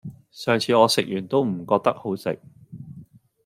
[0.31, 2.41] 上次我食完都唔覺得好食